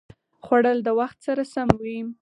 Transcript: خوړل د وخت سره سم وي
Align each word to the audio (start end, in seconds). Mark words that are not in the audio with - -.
خوړل 0.45 0.77
د 0.83 0.87
وخت 0.99 1.17
سره 1.27 1.43
سم 1.53 1.69
وي 1.83 1.99